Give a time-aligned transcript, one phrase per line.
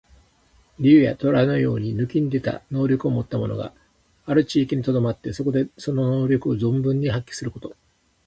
[0.79, 3.71] 竜や、とらのように抜きんでた能力をもった者が
[4.25, 7.75] ある地域にとどまって、そこでその能力を存分に発揮すること。